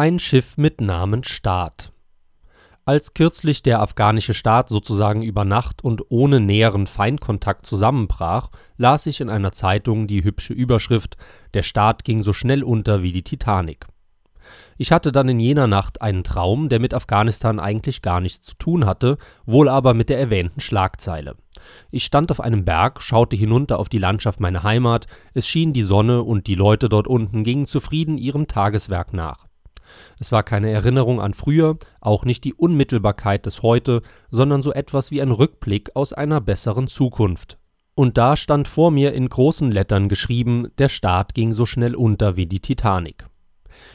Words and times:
Ein 0.00 0.18
Schiff 0.18 0.56
mit 0.56 0.80
Namen 0.80 1.24
Staat 1.24 1.92
Als 2.86 3.12
kürzlich 3.12 3.62
der 3.62 3.82
afghanische 3.82 4.32
Staat 4.32 4.70
sozusagen 4.70 5.20
über 5.20 5.44
Nacht 5.44 5.84
und 5.84 6.04
ohne 6.08 6.40
näheren 6.40 6.86
Feindkontakt 6.86 7.66
zusammenbrach, 7.66 8.48
las 8.78 9.04
ich 9.04 9.20
in 9.20 9.28
einer 9.28 9.52
Zeitung 9.52 10.06
die 10.06 10.24
hübsche 10.24 10.54
Überschrift 10.54 11.18
Der 11.52 11.62
Staat 11.62 12.04
ging 12.04 12.22
so 12.22 12.32
schnell 12.32 12.64
unter 12.64 13.02
wie 13.02 13.12
die 13.12 13.24
Titanic 13.24 13.88
ich 14.78 14.90
hatte 14.90 15.12
dann 15.12 15.28
in 15.28 15.38
jener 15.38 15.66
Nacht 15.66 16.00
einen 16.00 16.24
Traum, 16.24 16.70
der 16.70 16.80
mit 16.80 16.94
Afghanistan 16.94 17.60
eigentlich 17.60 18.00
gar 18.00 18.20
nichts 18.20 18.40
zu 18.48 18.54
tun 18.54 18.86
hatte, 18.86 19.18
wohl 19.44 19.68
aber 19.68 19.92
mit 19.92 20.08
der 20.08 20.18
erwähnten 20.18 20.60
Schlagzeile. 20.60 21.36
Ich 21.90 22.04
stand 22.04 22.30
auf 22.30 22.40
einem 22.40 22.64
Berg, 22.64 23.02
schaute 23.02 23.36
hinunter 23.36 23.78
auf 23.78 23.90
die 23.90 23.98
Landschaft 23.98 24.40
meiner 24.40 24.62
Heimat, 24.62 25.06
es 25.34 25.46
schien 25.46 25.74
die 25.74 25.82
Sonne 25.82 26.22
und 26.22 26.46
die 26.46 26.54
Leute 26.54 26.88
dort 26.88 27.06
unten 27.06 27.44
gingen 27.44 27.66
zufrieden 27.66 28.16
ihrem 28.16 28.48
Tageswerk 28.48 29.12
nach. 29.12 29.49
Es 30.18 30.30
war 30.32 30.42
keine 30.42 30.70
Erinnerung 30.70 31.20
an 31.20 31.34
früher, 31.34 31.78
auch 32.00 32.24
nicht 32.24 32.44
die 32.44 32.54
Unmittelbarkeit 32.54 33.46
des 33.46 33.62
Heute, 33.62 34.02
sondern 34.30 34.62
so 34.62 34.72
etwas 34.72 35.10
wie 35.10 35.22
ein 35.22 35.30
Rückblick 35.30 35.96
aus 35.96 36.12
einer 36.12 36.40
besseren 36.40 36.88
Zukunft. 36.88 37.58
Und 37.94 38.18
da 38.18 38.36
stand 38.36 38.68
vor 38.68 38.90
mir 38.90 39.12
in 39.12 39.28
großen 39.28 39.70
Lettern 39.70 40.08
geschrieben, 40.08 40.68
der 40.78 40.88
Staat 40.88 41.34
ging 41.34 41.52
so 41.52 41.66
schnell 41.66 41.94
unter 41.94 42.36
wie 42.36 42.46
die 42.46 42.60
Titanic. 42.60 43.29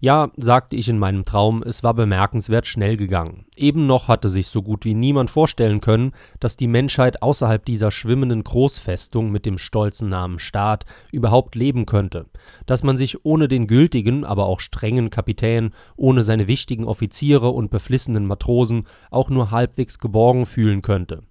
Ja, 0.00 0.30
sagte 0.36 0.76
ich 0.76 0.88
in 0.88 0.98
meinem 0.98 1.24
Traum, 1.24 1.62
es 1.62 1.82
war 1.82 1.94
bemerkenswert 1.94 2.66
schnell 2.66 2.96
gegangen. 2.96 3.46
Eben 3.56 3.86
noch 3.86 4.08
hatte 4.08 4.28
sich 4.28 4.48
so 4.48 4.62
gut 4.62 4.84
wie 4.84 4.94
niemand 4.94 5.30
vorstellen 5.30 5.80
können, 5.80 6.12
dass 6.40 6.56
die 6.56 6.66
Menschheit 6.66 7.22
außerhalb 7.22 7.64
dieser 7.64 7.90
schwimmenden 7.90 8.44
Großfestung 8.44 9.30
mit 9.30 9.46
dem 9.46 9.58
stolzen 9.58 10.08
Namen 10.08 10.38
Staat 10.38 10.84
überhaupt 11.12 11.54
leben 11.54 11.86
könnte, 11.86 12.26
dass 12.66 12.82
man 12.82 12.96
sich 12.96 13.24
ohne 13.24 13.48
den 13.48 13.66
gültigen, 13.66 14.24
aber 14.24 14.46
auch 14.46 14.60
strengen 14.60 15.10
Kapitän, 15.10 15.72
ohne 15.96 16.22
seine 16.22 16.46
wichtigen 16.46 16.84
Offiziere 16.84 17.50
und 17.50 17.70
beflissenen 17.70 18.26
Matrosen 18.26 18.86
auch 19.10 19.30
nur 19.30 19.50
halbwegs 19.50 19.98
geborgen 19.98 20.46
fühlen 20.46 20.82
könnte. 20.82 21.22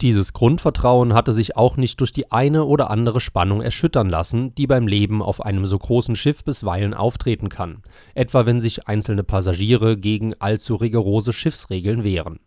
Dieses 0.00 0.32
Grundvertrauen 0.32 1.14
hatte 1.14 1.32
sich 1.32 1.56
auch 1.56 1.76
nicht 1.76 2.00
durch 2.00 2.12
die 2.12 2.32
eine 2.32 2.64
oder 2.64 2.90
andere 2.90 3.20
Spannung 3.20 3.62
erschüttern 3.62 4.08
lassen, 4.08 4.54
die 4.54 4.66
beim 4.66 4.88
Leben 4.88 5.22
auf 5.22 5.40
einem 5.40 5.66
so 5.66 5.78
großen 5.78 6.16
Schiff 6.16 6.42
bisweilen 6.42 6.94
auftreten 6.94 7.48
kann, 7.48 7.82
etwa 8.14 8.44
wenn 8.44 8.58
sich 8.58 8.88
einzelne 8.88 9.22
Passagiere 9.22 9.96
gegen 9.96 10.34
allzu 10.34 10.74
rigorose 10.74 11.32
Schiffsregeln 11.32 12.02
wehren. 12.02 12.40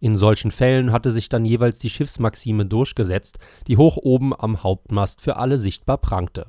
In 0.00 0.16
solchen 0.16 0.50
Fällen 0.50 0.90
hatte 0.90 1.12
sich 1.12 1.28
dann 1.28 1.44
jeweils 1.44 1.78
die 1.78 1.90
Schiffsmaxime 1.90 2.64
durchgesetzt, 2.64 3.38
die 3.66 3.76
hoch 3.76 3.98
oben 3.98 4.32
am 4.34 4.62
Hauptmast 4.62 5.20
für 5.20 5.36
alle 5.36 5.58
sichtbar 5.58 5.98
prangte: 5.98 6.46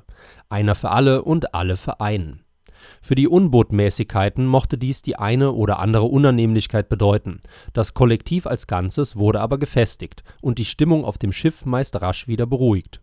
Einer 0.48 0.74
für 0.74 0.90
alle 0.90 1.22
und 1.22 1.54
alle 1.54 1.76
für 1.76 2.00
einen 2.00 2.42
für 3.02 3.14
die 3.14 3.28
Unbotmäßigkeiten 3.28 4.46
mochte 4.46 4.78
dies 4.78 5.02
die 5.02 5.16
eine 5.16 5.52
oder 5.52 5.78
andere 5.78 6.04
Unannehmlichkeit 6.04 6.88
bedeuten, 6.88 7.40
das 7.72 7.94
Kollektiv 7.94 8.46
als 8.46 8.66
Ganzes 8.66 9.16
wurde 9.16 9.40
aber 9.40 9.58
gefestigt 9.58 10.24
und 10.40 10.58
die 10.58 10.64
Stimmung 10.64 11.04
auf 11.04 11.18
dem 11.18 11.32
Schiff 11.32 11.64
meist 11.64 12.00
rasch 12.00 12.28
wieder 12.28 12.46
beruhigt. 12.46 13.00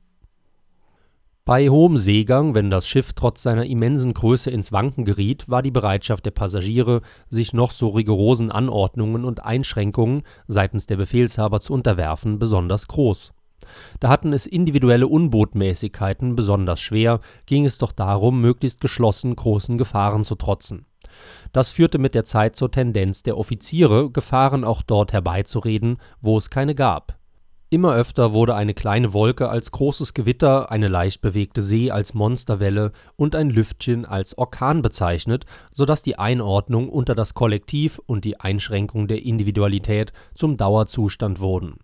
Bei 1.47 1.69
hohem 1.69 1.97
Seegang, 1.97 2.55
wenn 2.55 2.71
das 2.71 2.87
Schiff 2.87 3.13
trotz 3.13 3.43
seiner 3.43 3.67
immensen 3.67 4.15
Größe 4.15 4.49
ins 4.49 4.71
Wanken 4.71 5.05
geriet, 5.05 5.47
war 5.47 5.61
die 5.61 5.69
Bereitschaft 5.69 6.25
der 6.25 6.31
Passagiere, 6.31 7.03
sich 7.29 7.53
noch 7.53 7.69
so 7.69 7.89
rigorosen 7.89 8.49
Anordnungen 8.49 9.23
und 9.23 9.45
Einschränkungen 9.45 10.23
seitens 10.47 10.87
der 10.87 10.97
Befehlshaber 10.97 11.59
zu 11.59 11.71
unterwerfen, 11.73 12.39
besonders 12.39 12.87
groß 12.87 13.34
da 13.99 14.09
hatten 14.09 14.33
es 14.33 14.45
individuelle 14.45 15.07
Unbotmäßigkeiten 15.07 16.35
besonders 16.35 16.79
schwer, 16.79 17.19
ging 17.45 17.65
es 17.65 17.77
doch 17.77 17.91
darum, 17.91 18.41
möglichst 18.41 18.81
geschlossen 18.81 19.35
großen 19.35 19.77
Gefahren 19.77 20.23
zu 20.23 20.35
trotzen. 20.35 20.85
Das 21.53 21.71
führte 21.71 21.97
mit 21.97 22.15
der 22.15 22.25
Zeit 22.25 22.55
zur 22.55 22.71
Tendenz 22.71 23.23
der 23.23 23.37
Offiziere, 23.37 24.11
Gefahren 24.11 24.63
auch 24.63 24.81
dort 24.81 25.13
herbeizureden, 25.13 25.97
wo 26.21 26.37
es 26.37 26.49
keine 26.49 26.75
gab. 26.75 27.17
Immer 27.69 27.95
öfter 27.95 28.31
wurde 28.31 28.55
eine 28.55 28.73
kleine 28.73 29.13
Wolke 29.13 29.49
als 29.49 29.71
großes 29.71 30.13
Gewitter, 30.13 30.71
eine 30.71 30.87
leicht 30.87 31.21
bewegte 31.21 31.61
See 31.61 31.89
als 31.89 32.13
Monsterwelle 32.13 32.91
und 33.15 33.35
ein 33.35 33.49
Lüftchen 33.49 34.05
als 34.05 34.37
Orkan 34.37 34.81
bezeichnet, 34.81 35.45
so 35.71 35.85
dass 35.85 36.03
die 36.03 36.19
Einordnung 36.19 36.89
unter 36.89 37.15
das 37.15 37.33
Kollektiv 37.33 37.99
und 38.05 38.23
die 38.23 38.39
Einschränkung 38.39 39.07
der 39.07 39.23
Individualität 39.23 40.13
zum 40.35 40.57
Dauerzustand 40.57 41.39
wurden 41.39 41.79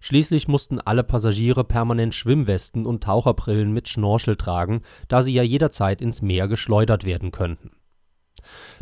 Schließlich 0.00 0.48
mussten 0.48 0.80
alle 0.80 1.04
Passagiere 1.04 1.64
permanent 1.64 2.14
Schwimmwesten 2.14 2.86
und 2.86 3.02
Taucherbrillen 3.04 3.72
mit 3.72 3.88
Schnorchel 3.88 4.36
tragen, 4.36 4.82
da 5.08 5.22
sie 5.22 5.32
ja 5.32 5.42
jederzeit 5.42 6.00
ins 6.00 6.22
Meer 6.22 6.48
geschleudert 6.48 7.04
werden 7.04 7.30
könnten. 7.30 7.72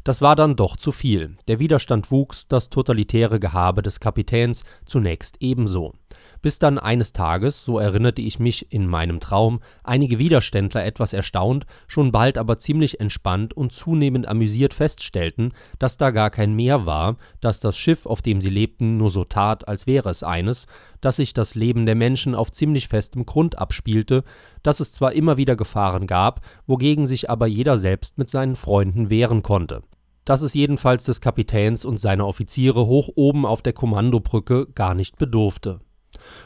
Das 0.04 0.22
war 0.22 0.36
dann 0.36 0.56
doch 0.56 0.76
zu 0.76 0.92
viel. 0.92 1.36
Der 1.48 1.59
Widerstand 1.59 2.10
wuchs, 2.10 2.47
das 2.48 2.70
totalitäre 2.70 3.41
Gehabe 3.41 3.82
des 3.82 4.00
Kapitäns 4.00 4.64
zunächst 4.86 5.36
ebenso 5.41 5.94
bis 6.41 6.59
dann 6.59 6.78
eines 6.78 7.12
Tages, 7.12 7.65
so 7.65 7.78
erinnerte 7.78 8.22
ich 8.22 8.38
mich 8.38 8.72
in 8.72 8.87
meinem 8.87 9.21
Traum, 9.21 9.60
einige 9.82 10.19
Widerständler 10.19 10.84
etwas 10.84 11.12
erstaunt, 11.12 11.66
schon 11.87 12.12
bald 12.12 12.38
aber 12.38 12.59
ziemlich 12.59 13.00
entspannt 13.00 13.54
und 13.54 13.72
zunehmend 13.72 14.28
amüsiert 14.28 14.75
feststellten, 14.75 15.53
dass 15.78 15.97
da 15.97 16.10
gar 16.10 16.31
kein 16.31 16.54
Meer 16.54 16.87
war, 16.87 17.16
dass 17.41 17.60
das 17.60 17.77
Schiff, 17.77 18.06
auf 18.06 18.22
dem 18.22 18.41
sie 18.41 18.50
lebten, 18.50 18.97
nur 18.97 19.10
so 19.10 19.25
tat, 19.25 19.66
als 19.69 19.87
wäre 19.87 20.10
es 20.10 20.22
eines, 20.22 20.66
dass 21.00 21.16
sich 21.16 21.34
das 21.34 21.54
Leben 21.54 21.87
der 21.87 21.94
Menschen 21.94 22.34
auf 22.34 22.53
ziemlich 22.53 22.88
festem 22.88 23.27
Grund 23.27 23.59
abspielte, 23.59 24.25
dass 24.62 24.81
es 24.81 24.93
zwar 24.93 25.12
immer 25.12 25.37
wieder 25.37 25.56
Gefahren 25.56 26.06
gab, 26.06 26.41
wogegen 26.66 27.06
sich 27.06 27.31
aber 27.31 27.47
jeder 27.47 27.78
selbst 27.78 28.19
mit 28.19 28.31
seinen 28.31 28.56
Freunden 28.56 29.10
wehren 29.10 29.43
konnte. 29.43 29.82
Dass 30.25 30.43
es 30.43 30.53
jedenfalls 30.53 31.04
des 31.04 31.21
Kapitäns 31.21 31.84
und 31.84 31.98
seiner 31.98 32.27
Offiziere 32.27 32.87
hoch 32.87 33.09
oben 33.15 33.47
auf 33.47 33.62
der 33.62 33.72
Kommandobrücke 33.72 34.66
gar 34.75 34.94
nicht 34.94 35.16
bedurfte 35.16 35.81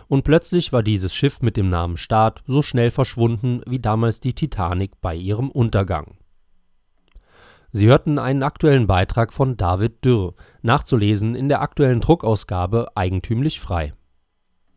und 0.09 0.25
plötzlich 0.25 0.72
war 0.72 0.82
dieses 0.82 1.15
Schiff 1.15 1.41
mit 1.41 1.56
dem 1.56 1.69
Namen 1.69 1.97
Staat 1.97 2.43
so 2.47 2.62
schnell 2.62 2.91
verschwunden 2.91 3.62
wie 3.66 3.78
damals 3.78 4.20
die 4.20 4.34
Titanic 4.34 5.00
bei 5.00 5.15
ihrem 5.15 5.50
Untergang. 5.50 6.19
Sie 7.70 7.87
hörten 7.87 8.19
einen 8.19 8.43
aktuellen 8.43 8.87
Beitrag 8.87 9.32
von 9.32 9.56
David 9.56 10.04
Dürr, 10.04 10.34
nachzulesen 10.60 11.34
in 11.34 11.48
der 11.48 11.62
aktuellen 11.62 12.00
Druckausgabe 12.00 12.88
Eigentümlich 12.94 13.60
Frei 13.60 13.94